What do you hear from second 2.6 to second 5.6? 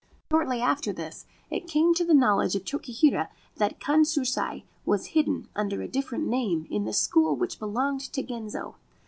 Tokihira that Kanshusai was hidden,